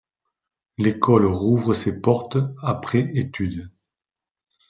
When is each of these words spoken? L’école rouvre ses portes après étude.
L’école 0.79 1.27
rouvre 1.27 1.75
ses 1.75 1.99
portes 2.01 2.39
après 2.63 3.11
étude. 3.13 3.69